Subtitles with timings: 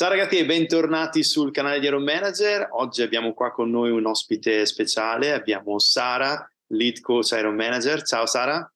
[0.00, 2.68] Ciao ragazzi e bentornati sul canale di Aero Manager.
[2.70, 8.00] Oggi abbiamo qua con noi un ospite speciale, abbiamo Sara, lead coach Aero Manager.
[8.00, 8.72] Ciao Sara.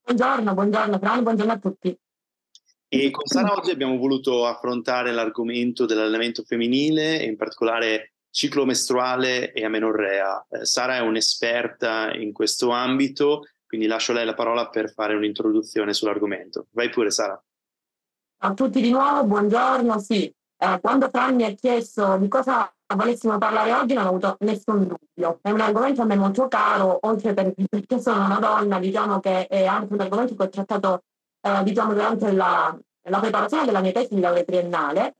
[0.00, 1.98] Buongiorno, buongiorno, buongiorno a tutti.
[2.86, 9.52] E con Sara oggi abbiamo voluto affrontare l'argomento dell'allenamento femminile e in particolare ciclo mestruale
[9.52, 10.46] e amenorrea.
[10.50, 15.16] Eh, Sara è un'esperta in questo ambito, quindi lascio a lei la parola per fare
[15.16, 16.68] un'introduzione sull'argomento.
[16.70, 17.42] Vai pure Sara.
[18.44, 20.00] A tutti di nuovo, buongiorno.
[20.00, 24.36] Sì, eh, quando Fran mi ha chiesto di cosa volessimo parlare oggi non ho avuto
[24.40, 25.38] nessun dubbio.
[25.40, 29.46] È un argomento a me molto caro, oltre per, perché sono una donna, diciamo che
[29.46, 31.04] è anche un argomento che ho trattato
[31.40, 35.14] eh, diciamo, durante la, la, preparazione della mia tesi di laurea triennale,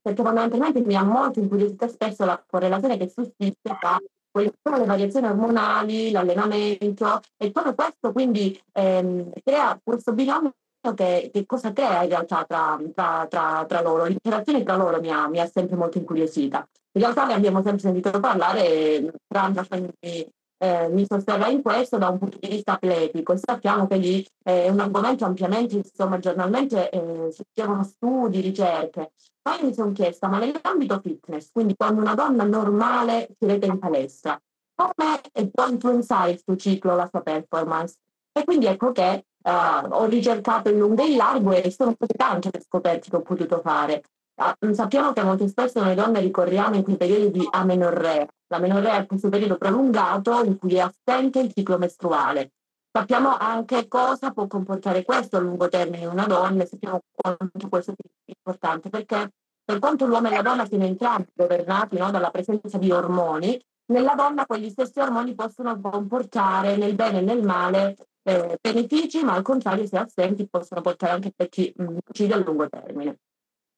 [0.00, 3.96] perché fondamentalmente mi ha molto incuriosito spesso la correlazione che sussiste tra
[4.28, 10.52] quelle sono le variazioni ormonali, l'allenamento e tutto questo quindi ehm, crea questo binomio
[10.94, 15.10] che, che, cosa crea in realtà tra, tra, tra, tra loro, l'interazione tra loro mi
[15.10, 16.66] ha, mi ha, sempre molto incuriosita.
[16.92, 22.08] In realtà ne abbiamo sempre sentito parlare, Fran quindi, eh, mi sosterrà in questo da
[22.08, 26.90] un punto di vista atletico e sappiamo che lì è un argomento ampiamente, insomma, giornalmente
[26.90, 29.12] eh, si facevano studi, ricerche.
[29.40, 33.78] Poi mi sono chiesta, ma nell'ambito fitness, quindi quando una donna normale si vede in
[33.78, 34.40] palestra,
[34.74, 37.96] come può influenzare il suo ciclo, la sua performance?
[38.32, 42.14] E quindi ecco che Uh, ho ricercato in lungo e in largo e sono state
[42.14, 44.02] tante le scoperte che ho potuto fare.
[44.34, 48.26] Uh, sappiamo che molto spesso noi donne ricorriamo in quei periodi di amenorrea.
[48.48, 52.52] L'amenorrea è questo periodo prolungato in cui è assente il ciclo mestruale.
[52.90, 57.68] Sappiamo anche cosa può comportare questo a lungo termine in una donna e sappiamo quanto
[57.68, 59.30] questo è importante perché
[59.64, 64.14] per quanto l'uomo e la donna siano entrambi governati no, dalla presenza di ormoni, nella
[64.14, 69.42] donna quegli stessi ormoni possono comportare nel bene e nel male eh, benefici, ma al
[69.42, 73.18] contrario, se assenti, possono portare anche effetti nocivi a lungo termine.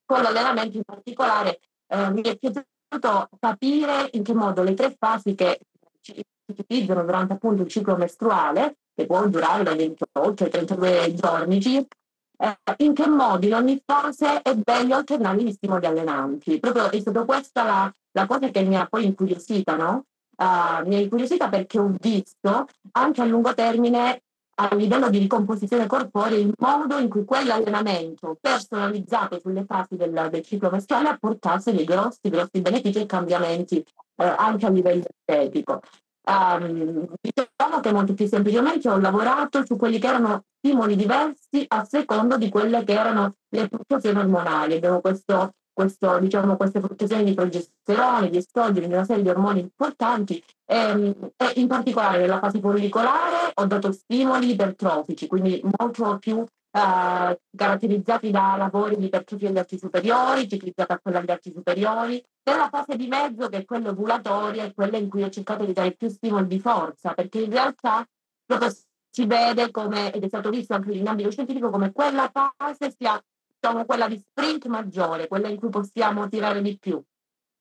[0.04, 5.34] Con l'allenamento in particolare eh, mi è piaciuto capire in che modo le tre fasi
[5.34, 5.60] che
[6.00, 11.60] si utilizzano durante appunto il ciclo mestruale, che può durare da 28 ai 32 giorni
[11.60, 11.96] circa,
[12.36, 16.60] eh, in che modo in ogni fase è meglio alternare gli stimoli allenanti.
[16.60, 20.04] Proprio è stata questa la, la cosa che mi ha poi incuriosita, no?
[20.36, 24.22] Uh, mi ha incuriosita perché ho visto anche a lungo termine
[24.56, 30.42] a livello di ricomposizione corporea il modo in cui quell'allenamento personalizzato sulle fasi del, del
[30.42, 35.80] ciclo mestruale apportasse dei grossi, grossi benefici e cambiamenti eh, anche a livello estetico.
[36.26, 41.84] Um, diciamo che molto più semplicemente ho lavorato su quelli che erano stimoli diversi a
[41.84, 44.76] secondo di quelle che erano le fluttuazioni ormonali.
[44.76, 50.42] Abbiamo questo questo, diciamo, queste fluttuazioni di progesterone, di estrogeni, una serie di ormoni importanti
[50.64, 57.40] e, e in particolare nella fase follicolare ho dato stimoli ipertrofici, quindi molto più eh,
[57.56, 62.24] caratterizzati da lavori di ipertrofia degli arti superiori, ciclizzata a quella degli arti superiori.
[62.44, 65.72] Nella fase di mezzo, che è quella ovulatoria, è quella in cui ho cercato di
[65.72, 68.06] dare più stimoli di forza, perché in realtà
[68.46, 68.70] proprio
[69.10, 73.22] si vede come, ed è stato visto anche in ambito scientifico, come quella fase sia
[73.64, 77.00] diciamo, quella di sprint maggiore, quella in cui possiamo tirare di più.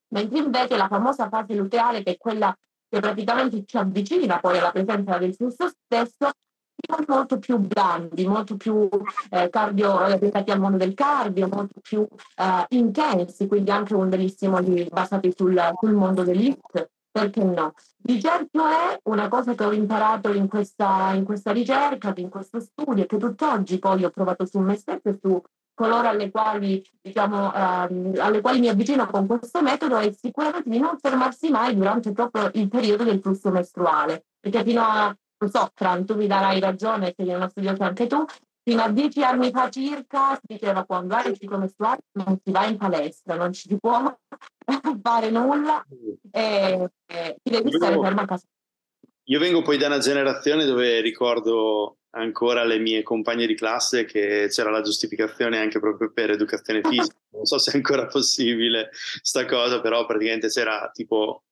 [0.08, 2.54] Mentre invece la famosa fase luteale, che è quella
[2.88, 6.30] che praticamente ci avvicina poi alla presenza del flusso stesso,
[6.86, 8.88] sono molto più blandi, molto più
[9.30, 12.06] eh, cardio, orientati al mondo del cardio, molto più
[12.36, 17.72] eh, intensi, quindi anche un degli stimoli basati sul, sul mondo dell'IT, perché no?
[17.96, 22.60] Di certo è una cosa che ho imparato in questa, in questa ricerca, in questo
[22.60, 25.42] studio, che tutt'oggi poi ho provato su me stesso e su
[25.74, 30.78] coloro alle quali, diciamo, ehm, alle quali mi avvicino con questo metodo è sicuramente di
[30.78, 35.70] non fermarsi mai durante proprio il periodo del flusso mestruale, perché fino a, non so,
[35.74, 38.24] Fran, tu mi darai ragione, sei uno studioso anche tu,
[38.62, 42.50] fino a dieci anni fa circa si diceva quando hai il ciclo mestruale non si
[42.50, 44.00] va in palestra, non ci si può
[45.02, 45.84] fare nulla
[46.30, 48.46] e, e ti devi stare fermo a casa.
[49.28, 54.46] Io vengo poi da una generazione dove ricordo ancora le mie compagne di classe che
[54.48, 57.16] c'era la giustificazione anche proprio per educazione fisica.
[57.30, 58.90] Non so se è ancora possibile
[59.22, 61.44] sta cosa, però praticamente c'era tipo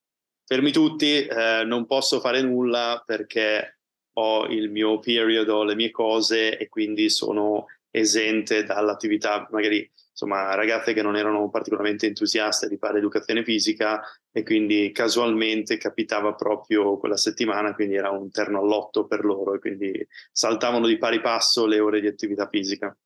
[0.45, 3.79] fermi tutti, eh, non posso fare nulla perché
[4.15, 9.89] ho il mio period, ho le mie cose e quindi sono esente dall'attività magari
[10.23, 16.35] insomma, ragazze che non erano particolarmente entusiaste di fare educazione fisica e quindi casualmente capitava
[16.35, 21.21] proprio quella settimana, quindi era un terno all'otto per loro e quindi saltavano di pari
[21.21, 22.97] passo le ore di attività fisica.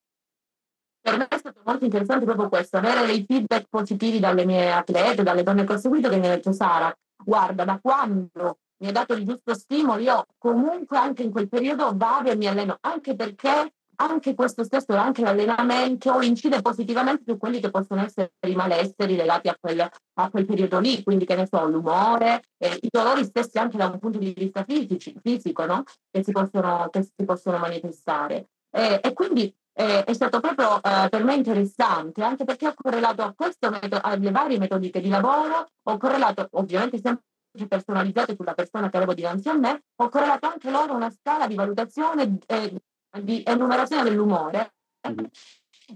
[1.01, 5.23] Per me è stato molto interessante proprio questo, avere dei feedback positivi dalle mie atlete,
[5.23, 8.93] dalle donne che ho seguito, che mi hanno detto Sara, guarda, da quando mi ha
[8.93, 13.15] dato il giusto stimolo, io comunque anche in quel periodo vado e mi alleno, anche
[13.15, 19.17] perché anche questo stesso, anche l'allenamento incide positivamente su quelli che possono essere i malesseri
[19.17, 23.25] legati a quel, a quel periodo lì, quindi che ne so, l'umore, eh, i dolori
[23.25, 25.85] stessi anche da un punto di vista fisici, fisico, no?
[26.11, 28.49] che, si possono, che si possono manifestare.
[28.71, 33.23] Eh, e quindi eh, è stato proprio eh, per me interessante, anche perché ho correlato
[33.23, 33.71] a questo,
[34.01, 37.25] alle varie metodiche di lavoro, ho correlato ovviamente sempre
[37.69, 41.55] personalizzate sulla persona che avevo dinanzi a me, ho correlato anche loro una scala di
[41.55, 42.83] valutazione eh,
[43.23, 44.73] di enumerazione dell'umore
[45.09, 45.25] mm-hmm.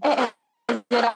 [0.00, 0.34] e
[0.87, 1.14] era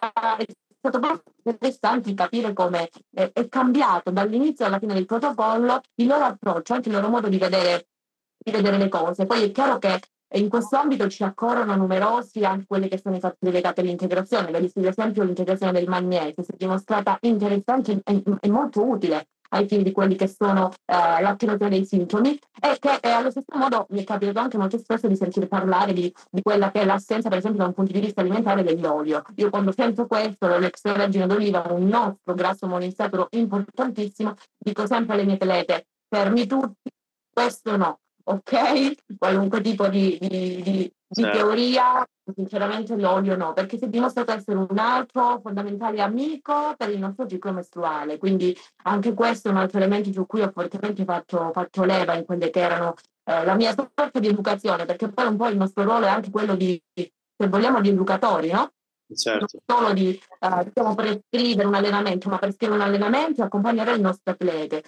[0.79, 6.25] stato proprio interessante capire come è, è cambiato dall'inizio alla fine del protocollo il loro
[6.25, 7.89] approccio, anche il loro modo di vedere,
[8.37, 9.27] di vedere le cose.
[9.27, 10.01] Poi è chiaro che
[10.35, 14.49] in questo ambito ci accorrono numerosi anche quelli che sono i fattori legati all'integrazione.
[14.49, 19.82] Ad esempio l'integrazione del magnesio si è dimostrata interessante e, e molto utile ai fini
[19.82, 24.02] di quelli che sono eh, l'attivazione dei sintomi e che eh, allo stesso modo mi
[24.02, 27.38] è capitato anche molto spesso di sentire parlare di, di, quella che è l'assenza, per
[27.38, 29.23] esempio, da un punto di vista alimentare dell'olio.
[29.37, 35.35] Io quando sento questo, l'extravergine d'oliva, un nostro grasso monoinsaturo importantissimo, dico sempre alle mie
[35.35, 36.90] atlete, fermi tutti,
[37.32, 39.17] questo no, ok?
[39.19, 41.38] Qualunque tipo di, di, di, di certo.
[41.38, 46.99] teoria, sinceramente l'olio no, perché si è dimostrato essere un altro fondamentale amico per il
[46.99, 48.19] nostro ciclo mestruale.
[48.19, 52.25] Quindi anche questo è un altro elemento su cui ho fortemente fatto, fatto leva in
[52.25, 52.94] quelle che erano
[53.25, 56.31] eh, la mia sorta di educazione, perché poi un po' il nostro ruolo è anche
[56.31, 58.72] quello di, se vogliamo, di educatori, no?
[59.14, 59.46] Certo.
[59.66, 64.00] Non solo di uh, diciamo, prescrivere un allenamento, ma prescrivere un allenamento e accompagnare il
[64.00, 64.82] nostro atlete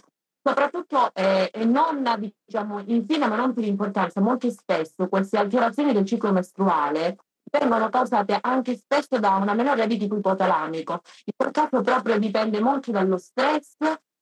[0.47, 2.05] soprattutto eh, non
[2.47, 7.17] diciamo infine ma non per importanza molto spesso queste alterazioni del ciclo mestruale
[7.51, 12.93] vengono causate anche spesso da una minore di tipo ipotalamico in quel proprio dipende molto
[12.93, 13.77] dallo stress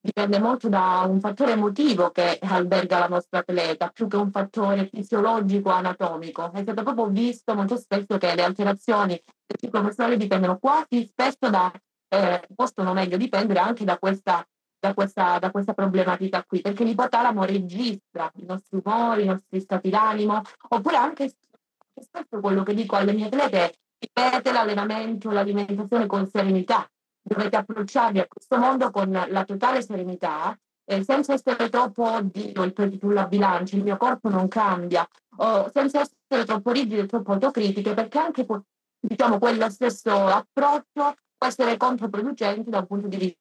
[0.05, 4.87] dipende molto da un fattore emotivo che alberga la nostra atleta più che un fattore
[4.93, 6.51] fisiologico anatomico.
[6.53, 11.49] È stato proprio visto molto spesso che le alterazioni del ciclo mestruale dipendono quasi spesso
[11.49, 11.71] da
[12.07, 14.45] eh, possono meglio dipendere anche da questa
[14.79, 19.89] da questa, da questa problematica qui, perché l'ipotalamo registra i nostri umori, i nostri stati
[19.89, 21.31] d'animo, oppure anche
[22.01, 26.87] spesso quello che dico alle mie atlete ripete l'allenamento, l'alimentazione con serenità.
[27.21, 30.55] Dovete approcciarvi a questo mondo con la totale serenità,
[30.85, 35.07] eh, senza essere troppo oddio, il peso sulla bilancia, il mio corpo non cambia,
[35.37, 38.45] o senza essere troppo rigidi e troppo autocritiche, perché anche
[38.99, 43.39] diciamo, quello stesso approccio può essere controproducente da un punto di vista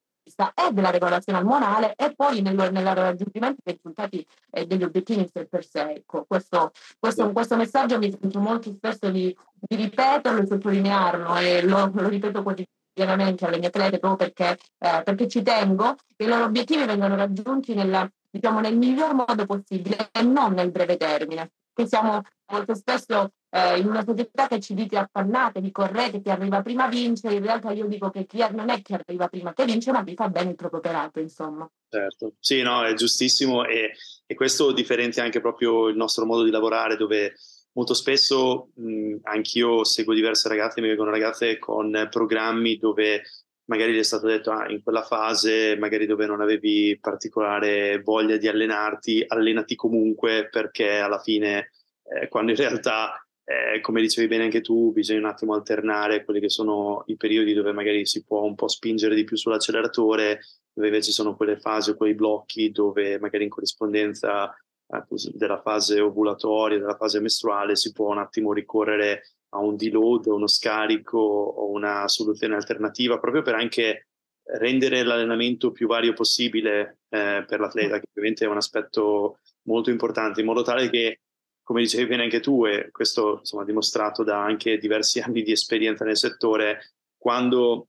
[0.55, 5.47] e della regolazione ormonale e poi nel, nel raggiungimento dei risultati e degli obiettivi in
[5.49, 5.81] per sé.
[5.91, 11.63] Ecco, questo, questo, questo, messaggio mi sento molto spesso di, di ripeterlo e sottolinearlo e
[11.63, 16.29] lo, lo ripeto quotidianamente alle mie atlete proprio perché, eh, perché ci tengo che i
[16.29, 21.51] loro obiettivi vengano raggiunti nella, diciamo, nel miglior modo possibile e non nel breve termine.
[21.75, 22.23] Che siamo
[22.53, 26.89] molto spesso eh, in una società che ci dite affannate, vi correte, chi arriva prima
[26.89, 30.03] vince, in realtà io dico che chi non è chi arriva prima che vince, ma
[30.03, 31.71] chi fa bene il proprio operato, insomma.
[31.89, 33.93] Certo, sì, no, è giustissimo e,
[34.27, 37.35] e questo differenzia anche proprio il nostro modo di lavorare dove
[37.75, 43.23] molto spesso mh, anch'io seguo diverse ragazze, mi vengono ragazze con programmi dove
[43.67, 48.37] magari gli è stato detto ah, in quella fase, magari dove non avevi particolare voglia
[48.37, 51.71] di allenarti, allenati comunque perché alla fine,
[52.03, 56.41] eh, quando in realtà eh, come dicevi bene anche tu, bisogna un attimo alternare quelli
[56.41, 60.41] che sono i periodi dove magari si può un po' spingere di più sull'acceleratore,
[60.73, 65.05] dove invece sono quelle fasi o quei blocchi dove magari in corrispondenza eh,
[65.35, 70.47] della fase ovulatoria, della fase mestruale, si può un attimo ricorrere a un deload, uno
[70.47, 74.09] scarico o una soluzione alternativa, proprio per anche
[74.47, 80.41] rendere l'allenamento più vario possibile eh, per l'atleta, che ovviamente è un aspetto molto importante,
[80.41, 81.21] in modo tale che
[81.65, 86.05] come dicevi bene anche tu, e questo insomma dimostrato da anche diversi anni di esperienza
[86.05, 87.89] nel settore, quando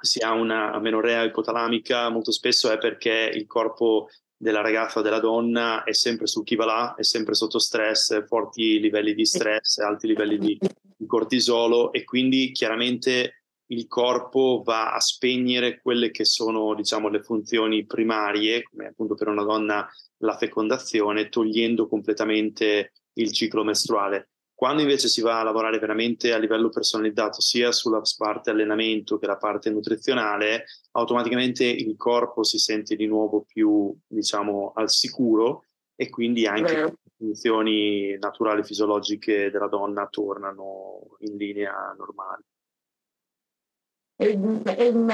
[0.00, 5.20] si ha una amenorrea ipotalamica molto spesso è perché il corpo della ragazza o della
[5.20, 9.78] donna è sempre su chi va là, è sempre sotto stress, forti livelli di stress,
[9.78, 10.58] alti livelli di
[11.06, 13.41] cortisolo e quindi chiaramente
[13.72, 19.28] il corpo va a spegnere quelle che sono diciamo le funzioni primarie, come appunto per
[19.28, 19.88] una donna
[20.18, 24.28] la fecondazione, togliendo completamente il ciclo mestruale.
[24.54, 29.26] Quando invece si va a lavorare veramente a livello personalizzato, sia sulla parte allenamento che
[29.26, 35.64] la parte nutrizionale, automaticamente il corpo si sente di nuovo più, diciamo, al sicuro
[35.96, 42.44] e quindi anche le funzioni naturali fisiologiche della donna tornano in linea normale.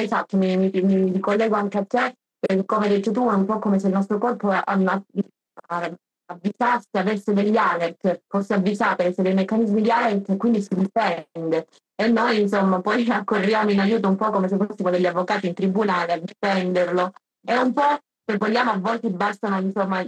[0.01, 2.15] Esatto, mi, mi, mi, collego anche a te,
[2.65, 4.51] come hai detto tu, è un po' come se il nostro corpo
[6.31, 11.67] avvisasse, avesse degli alert, fosse avvisata, avesse dei meccanismi di alert e quindi si difende.
[11.95, 15.55] E noi insomma poi accorriamo in aiuto un po' come se fossimo degli avvocati in
[15.55, 17.13] tribunale a difenderlo.
[17.41, 20.01] È un po', se vogliamo, a volte bastano insomma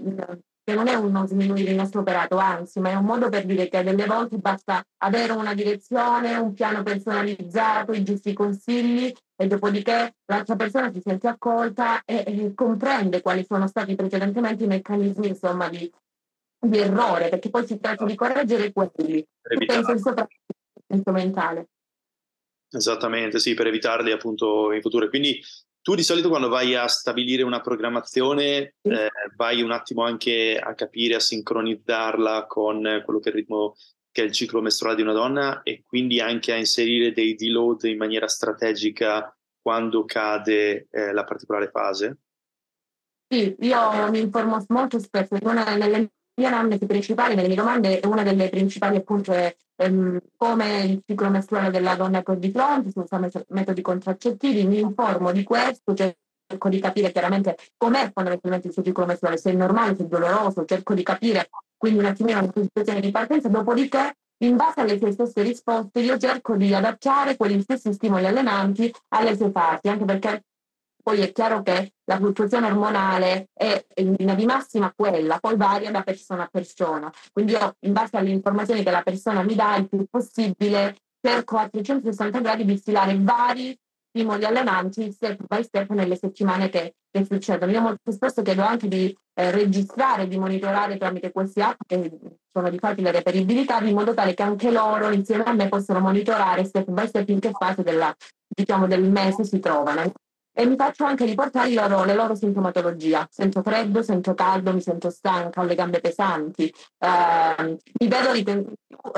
[0.71, 3.69] che non è uno sminuire il nostro operato, anzi, ma è un modo per dire
[3.69, 10.15] che delle volte basta avere una direzione, un piano personalizzato, i giusti consigli e dopodiché
[10.27, 15.69] l'altra persona si sente accolta e, e comprende quali sono stati precedentemente i meccanismi insomma,
[15.69, 15.91] di,
[16.61, 19.27] di errore, perché poi si tratta di correggere quelli,
[19.67, 19.99] penso in
[20.87, 21.67] senso mentale.
[22.71, 25.09] Esattamente, sì, per evitarli appunto in futuro.
[25.09, 25.41] Quindi
[25.83, 30.75] tu di solito quando vai a stabilire una programmazione eh, vai un attimo anche a
[30.75, 33.75] capire, a sincronizzarla con quello che è il ritmo
[34.13, 37.85] che è il ciclo mestruale di una donna e quindi anche a inserire dei deload
[37.85, 42.19] in maniera strategica quando cade eh, la particolare fase?
[43.29, 48.23] Sì, io mi informo molto spesso, una delle mie anamnesi principali, nelle mie domande, una
[48.23, 52.99] delle principali appunto è ehm, come il ciclo mestruale della donna ho di fronte, se
[52.99, 58.83] usa metodi contraccettivi, mi informo di questo, cerco di capire chiaramente com'è fondamentalmente il suo
[58.83, 62.51] ciclo mestruale, se è normale, se è doloroso, cerco di capire quindi un attimino la
[62.53, 67.61] situazione di partenza, dopodiché in base alle sue stesse risposte io cerco di adattare quegli
[67.61, 70.45] stessi stimoli allenanti alle sue fasi, anche perché
[71.11, 75.91] poi è chiaro che la fluttuazione ormonale è in linea di massima quella, poi varia
[75.91, 77.13] da persona a persona.
[77.33, 81.57] Quindi io, in base alle informazioni che la persona mi dà, il più possibile, cerco
[81.57, 83.77] a 360 gradi di stilare vari
[84.09, 87.73] stimoli allenanti step by step nelle settimane che, che succedono.
[87.73, 92.09] Io molto spesso chiedo anche di eh, registrare, di monitorare tramite queste app che
[92.53, 96.63] sono di facile reperibilità, in modo tale che anche loro insieme a me possano monitorare
[96.63, 98.15] step by step in che fase della,
[98.47, 100.13] diciamo, del mese si trovano
[100.61, 103.27] e mi faccio anche riportare loro, le loro sintomatologie.
[103.31, 108.71] Sento freddo, sento caldo, mi sento stanca, ho le gambe pesanti, eh, mi vedo, riten-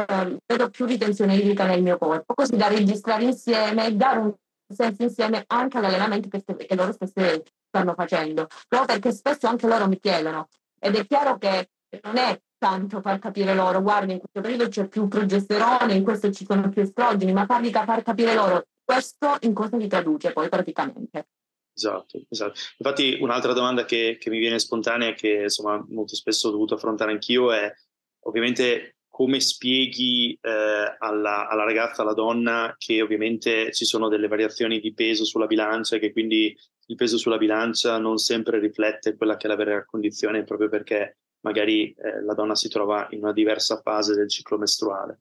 [0.07, 4.33] eh, vedo, più ritenzione idrica nel mio corpo, così da registrare insieme e dare un
[4.73, 9.89] senso insieme anche all'allenamento che, che loro stesse stanno facendo, proprio perché spesso anche loro
[9.89, 10.47] mi chiedono.
[10.79, 11.71] Ed è chiaro che
[12.03, 16.31] non è tanto far capire loro, guarda, in questo periodo c'è più progesterone, in questo
[16.31, 20.49] ci sono più estrogeni, ma fargli far capire loro questo in cosa si traduce poi
[20.49, 21.27] praticamente.
[21.75, 22.59] Esatto, esatto.
[22.79, 26.75] Infatti un'altra domanda che, che mi viene spontanea e che insomma molto spesso ho dovuto
[26.75, 27.73] affrontare anch'io è
[28.25, 34.81] ovviamente come spieghi eh, alla, alla, ragazza, alla donna che ovviamente ci sono delle variazioni
[34.81, 39.37] di peso sulla bilancia e che quindi il peso sulla bilancia non sempre riflette quella
[39.37, 43.33] che è la vera condizione proprio perché magari eh, la donna si trova in una
[43.33, 45.19] diversa fase del ciclo mestruale.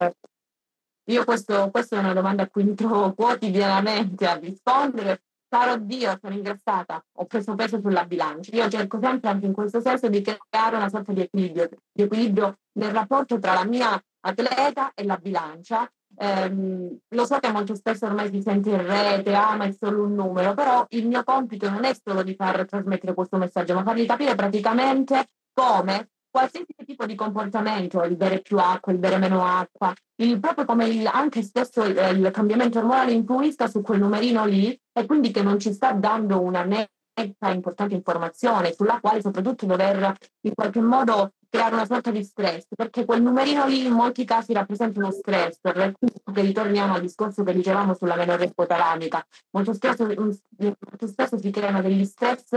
[1.05, 5.24] Io questo, questa è una domanda a cui mi trovo quotidianamente a rispondere.
[5.48, 8.55] Caro Dio, sono ingrassata, ho preso peso sulla bilancia.
[8.55, 12.60] Io cerco sempre anche in questo senso di creare una sorta di equilibrio, di equilibrio
[12.74, 15.91] nel rapporto tra la mia atleta e la bilancia.
[16.15, 20.03] Eh, lo so che molto spesso ormai si sente in rete, ah ma è solo
[20.03, 23.84] un numero, però il mio compito non è solo di far trasmettere questo messaggio, ma
[23.84, 29.46] fargli capire praticamente come qualsiasi tipo di comportamento, il bere più acqua, il bere meno
[29.46, 34.46] acqua, il, proprio come il, anche stesso il, il, cambiamento ormonale influisca su quel numerino
[34.46, 39.66] lì e quindi che non ci sta dando una netta importante informazione sulla quale soprattutto
[39.66, 44.24] dover in qualche modo creare una sorta di stress, perché quel numerino lì in molti
[44.24, 46.10] casi rappresenta uno stress, per cui
[46.42, 49.22] ritorniamo al discorso che dicevamo sulla menorrea ipotalamica.
[49.52, 52.54] Molto spesso, molto spesso si creano degli stress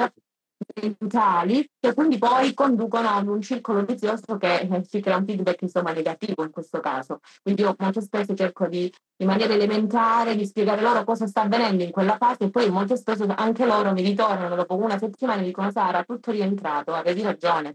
[0.80, 5.62] mentali che quindi poi conducono ad un circolo vizioso che eh, si crea un feedback
[5.62, 7.20] insomma negativo in questo caso.
[7.42, 11.82] Quindi io molto spesso cerco di, in maniera elementare di spiegare loro cosa sta avvenendo
[11.82, 15.44] in quella fase e poi molto spesso anche loro mi ritornano dopo una settimana e
[15.44, 17.74] dicono Sara, tutto rientrato, avevi ragione.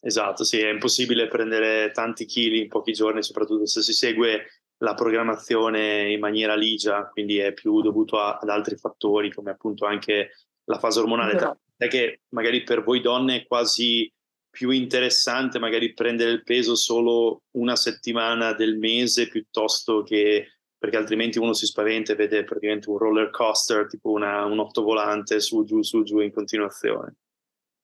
[0.00, 4.92] Esatto, sì, è impossibile prendere tanti chili in pochi giorni, soprattutto se si segue la
[4.92, 10.32] programmazione in maniera ligia, quindi è più dovuto a, ad altri fattori come appunto anche
[10.64, 11.34] la fase ormonale.
[11.34, 14.10] Esatto è che magari per voi donne è quasi
[14.50, 21.38] più interessante magari prendere il peso solo una settimana del mese piuttosto che perché altrimenti
[21.38, 25.82] uno si spaventa e vede praticamente un roller coaster, tipo una, un ottovolante su giù
[25.82, 27.14] su giù in continuazione.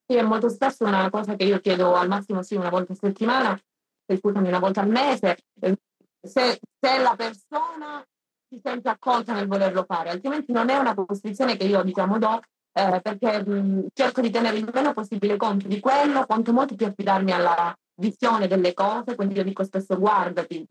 [0.06, 2.96] Sì, è molto spesso una cosa che io chiedo al massimo sì una volta a
[2.96, 3.58] settimana,
[4.06, 5.38] scusami una volta al mese,
[6.20, 8.04] se, se la persona
[8.48, 12.40] si sente accolta nel volerlo fare, altrimenti non è una posizione che io diciamo do,
[12.72, 16.86] eh, perché mh, cerco di tenere il meno possibile conto di quello, quanto molto più
[16.86, 20.66] affidarmi alla visione delle cose, quindi io dico spesso guardati,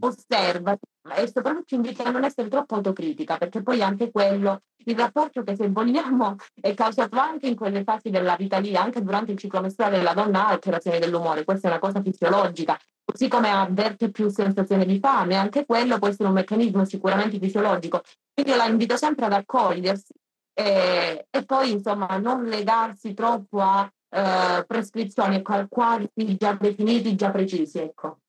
[0.00, 0.76] osserva
[1.16, 5.42] e soprattutto ci invita a non essere troppo autocritica, perché poi anche quello, il rapporto
[5.42, 9.38] che se vogliamo è causato anche in quelle fasi della vita lì, anche durante il
[9.38, 14.10] ciclo mestruale della donna ha alterazioni dell'umore, questa è una cosa fisiologica, così come avverte
[14.10, 18.00] più sensazione di fame, anche quello può essere un meccanismo sicuramente fisiologico.
[18.32, 20.12] Quindi io la invito sempre ad accogliersi
[20.54, 26.08] e, e poi insomma non legarsi troppo a eh, prescrizioni a quadri
[26.38, 27.78] già definiti, già precisi.
[27.78, 28.20] Ecco.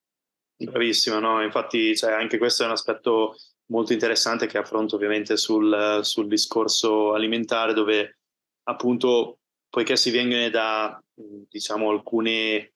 [0.57, 1.43] Bravissima, no?
[1.43, 3.35] infatti cioè, anche questo è un aspetto
[3.67, 8.19] molto interessante che affronto ovviamente sul, sul discorso alimentare dove
[8.63, 9.39] appunto
[9.69, 12.67] poiché si viene da diciamo alcuni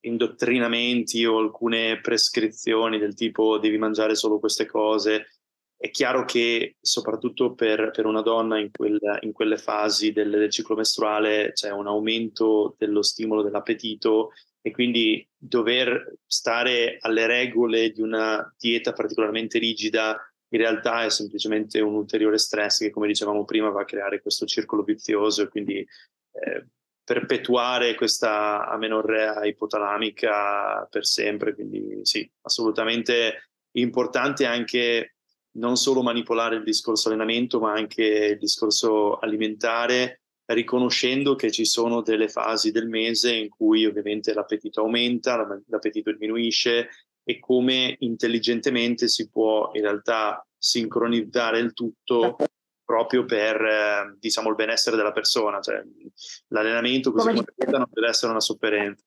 [0.00, 5.37] indottrinamenti o alcune prescrizioni del tipo devi mangiare solo queste cose
[5.80, 10.50] è chiaro che soprattutto per, per una donna in, quel, in quelle fasi del, del,
[10.50, 18.02] ciclo mestruale c'è un aumento dello stimolo dell'appetito e quindi dover stare alle regole di
[18.02, 23.70] una dieta particolarmente rigida in realtà è semplicemente un ulteriore stress che come dicevamo prima
[23.70, 26.66] va a creare questo circolo vizioso e quindi eh,
[27.04, 35.12] perpetuare questa amenorrea ipotalamica per sempre quindi sì assolutamente importante anche
[35.52, 42.00] non solo manipolare il discorso allenamento, ma anche il discorso alimentare, riconoscendo che ci sono
[42.02, 45.36] delle fasi del mese in cui ovviamente l'appetito aumenta,
[45.66, 46.88] l'appetito diminuisce
[47.22, 52.36] e come intelligentemente si può in realtà sincronizzare il tutto
[52.82, 55.82] proprio per diciamo il benessere della persona, cioè
[56.48, 59.04] l'allenamento così come non deve essere una sofferenza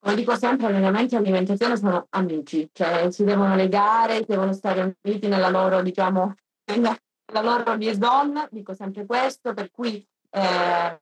[0.00, 5.28] come dico sempre, allenamenti e alimentazione sono amici, cioè si devono legare, devono stare uniti
[5.28, 6.34] nella loro, diciamo,
[6.66, 6.96] nella,
[7.42, 11.00] loro liaison, dico sempre questo, per cui eh,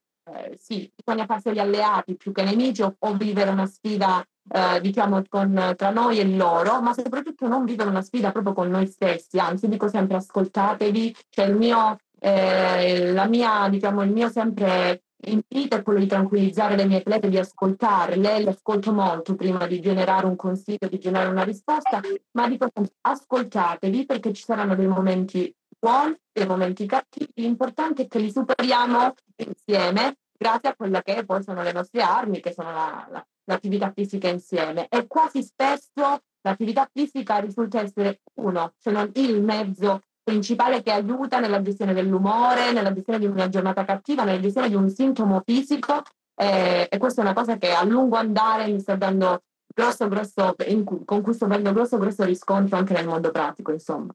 [0.57, 5.75] sì, bisogna farseli alleati più che nemici o, o vivere una sfida, eh, diciamo, con,
[5.77, 9.69] tra noi e loro, ma soprattutto non vivere una sfida proprio con noi stessi, anzi
[9.69, 15.83] dico sempre ascoltatevi, cioè il mio, eh, la mia, diciamo, il mio sempre invito è
[15.83, 20.37] quello di tranquillizzare le mie atlete, di ascoltarle, le ascolto molto prima di generare un
[20.37, 22.01] consiglio, di generare una risposta,
[22.33, 22.69] ma dico
[23.01, 29.15] ascoltatevi perché ci saranno dei momenti buoni, dei momenti cattivi, l'importante è che li superiamo
[29.37, 33.93] insieme grazie a quelle che poi sono le nostre armi, che sono la, la, l'attività
[33.95, 34.87] fisica insieme.
[34.89, 41.39] E quasi spesso l'attività fisica risulta essere uno, se non il mezzo principale che aiuta
[41.39, 46.03] nella gestione dell'umore, nella gestione di una giornata cattiva, nella gestione di un sintomo fisico
[46.35, 50.57] eh, e questa è una cosa che a lungo andare mi sta dando grosso, grosso,
[50.67, 54.13] in, con cui sto avendo grosso, grosso riscontro anche nel mondo pratico, insomma.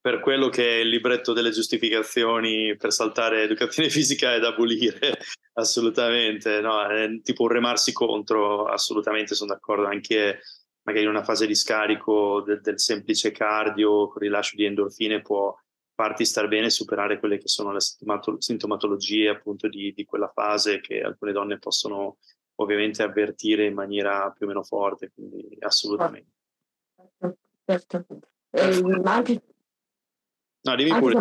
[0.00, 5.18] Per quello che è il libretto delle giustificazioni per saltare educazione fisica è da abolire,
[5.54, 6.82] assolutamente, no?
[6.82, 10.40] è tipo un remarsi contro, assolutamente sono d'accordo, anche
[10.88, 15.54] magari in una fase di scarico del, del semplice cardio con rilascio di endorfine può
[15.94, 17.80] farti star bene e superare quelle che sono le
[18.38, 22.16] sintomatologie appunto di, di, quella fase che alcune donne possono
[22.60, 26.30] ovviamente avvertire in maniera più o meno forte, quindi assolutamente.
[27.64, 28.06] Certo.
[28.50, 29.42] Eh, ma anche,
[30.62, 31.14] no, dimmi pure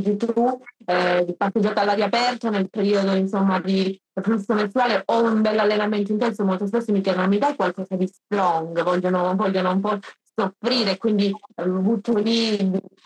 [0.00, 5.58] dici tu, eh, passeggiata all'aria aperta nel periodo insomma di flusso menstruale o un bel
[5.58, 9.98] allenamento intenso, molto spesso mi chiedono mi dai qualcosa di strong, vogliono, vogliono un po'
[10.36, 12.58] soffrire, quindi eh, butto lì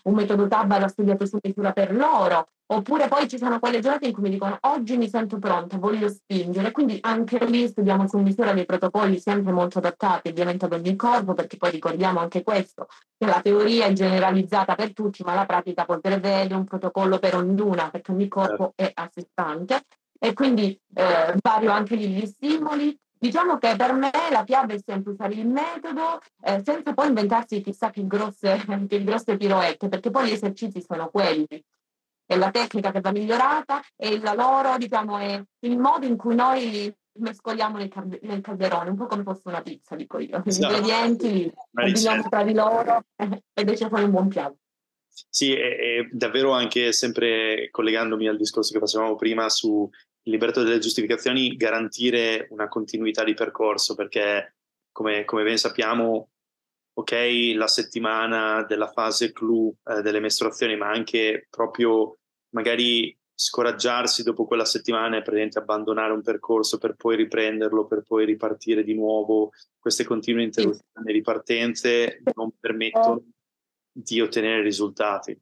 [0.03, 4.13] un metodo Tabata studiato su misura per loro, oppure poi ci sono quelle giornate in
[4.13, 8.53] cui mi dicono oggi mi sento pronta, voglio spingere, quindi anche lì studiamo su misura
[8.53, 13.27] dei protocolli sempre molto adattati ovviamente ad ogni corpo, perché poi ricordiamo anche questo, che
[13.27, 17.91] la teoria è generalizzata per tutti, ma la pratica poi prevede un protocollo per ognuna,
[17.91, 19.83] perché ogni corpo è a sé stante,
[20.19, 25.13] e quindi eh, vario anche gli stimoli, Diciamo che per me la chiave è sempre
[25.13, 28.57] usare il metodo eh, senza poi inventarsi chissà che grosse,
[28.89, 31.63] che grosse piroette, perché poi gli esercizi sono quelli.
[32.25, 36.35] È la tecnica che va migliorata e la loro, diciamo, è il modo in cui
[36.35, 37.91] noi mescoliamo nel,
[38.23, 40.41] nel calderone, un po' come fosse una pizza, dico io.
[40.43, 40.75] Gli esatto.
[40.75, 44.57] ingredienti li combiniamo tra di loro ed esce fuori un buon piatto.
[45.29, 49.87] Sì, e, e davvero anche sempre collegandomi al discorso che facevamo prima su
[50.23, 54.57] il libretto delle giustificazioni garantire una continuità di percorso perché
[54.93, 56.31] come, come ben sappiamo
[56.93, 62.19] ok la settimana della fase clou eh, delle mestruazioni ma anche proprio
[62.51, 68.27] magari scoraggiarsi dopo quella settimana e praticamente abbandonare un percorso per poi riprenderlo, per poi
[68.27, 73.25] ripartire di nuovo, queste continue interruzioni e ripartenze non permettono
[73.91, 75.41] di ottenere risultati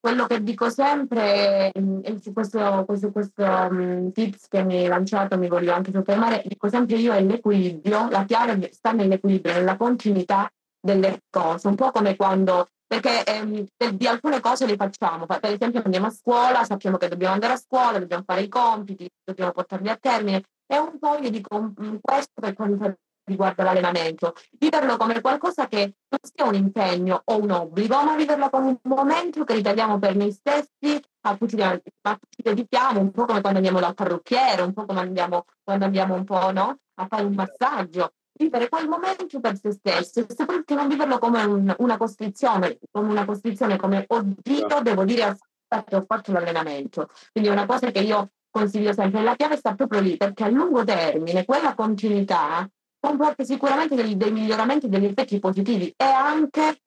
[0.00, 5.36] quello che dico sempre, e su questo, questo, questo um, tips che mi hai lanciato
[5.36, 10.50] mi voglio anche soffermare, dico sempre io è l'equilibrio, la chiave sta nell'equilibrio, nella continuità
[10.80, 15.82] delle cose, un po' come quando perché ehm, di alcune cose le facciamo, per esempio
[15.84, 19.88] andiamo a scuola, sappiamo che dobbiamo andare a scuola, dobbiamo fare i compiti, dobbiamo portarli
[19.88, 25.66] a termine, è un po' io dico questo per quanto riguarda l'allenamento, viverlo come qualcosa
[25.66, 29.98] che non sia un impegno o un obbligo, ma viverlo come un momento che ritagliamo
[29.98, 34.72] per noi stessi, a cui ci, dedichiamo, un po' come quando andiamo dal parrucchiere, un
[34.72, 36.78] po' come andiamo, quando andiamo un po' no?
[36.94, 41.42] a fare un massaggio vivere quel momento per se stesso e soprattutto non viverlo come
[41.44, 47.08] un, una costrizione, come una costrizione, come oddio, devo dire aspetta che ho fatto l'allenamento.
[47.32, 49.22] Quindi è una cosa che io consiglio sempre.
[49.22, 52.68] La chiave sta proprio lì, perché a lungo termine quella continuità
[53.06, 56.80] comporta sicuramente dei, dei miglioramenti, degli effetti positivi e anche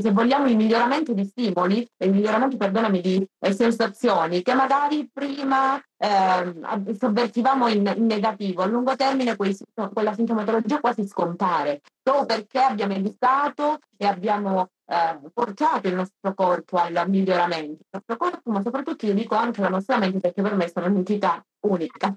[0.00, 5.80] se vogliamo, il miglioramento di stimoli, il miglioramento, perdonami, di eh, sensazioni che magari prima
[5.96, 9.56] eh, sovvertivamo in, in, negativo, a lungo termine quei,
[9.92, 16.76] quella sintomatologia quasi scompare, solo perché abbiamo educato e abbiamo eh, portato il nostro corpo
[16.76, 20.56] al miglioramento, il nostro corpo, ma soprattutto io dico anche la nostra mente, perché per
[20.56, 22.14] me sono un'entità unica.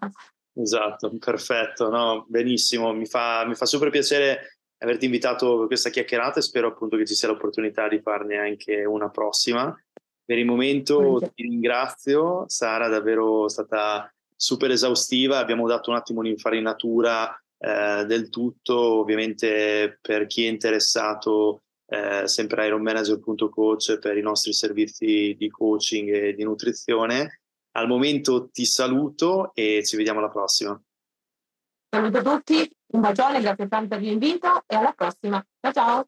[0.55, 6.39] Esatto, perfetto, no, benissimo, mi fa, mi fa super piacere averti invitato per questa chiacchierata
[6.39, 9.75] e spero appunto che ci sia l'opportunità di farne anche una prossima.
[10.25, 17.35] Per il momento ti ringrazio, Sara, davvero stata super esaustiva, abbiamo dato un attimo un'infarinatura
[17.57, 25.35] eh, del tutto, ovviamente per chi è interessato eh, sempre ironmanager.coach per i nostri servizi
[25.37, 27.42] di coaching e di nutrizione.
[27.75, 30.79] Al momento ti saluto e ci vediamo alla prossima.
[31.89, 35.45] Saluto tutti, un bacione, grazie tanto per l'invito e alla prossima.
[35.59, 36.07] Ciao ciao!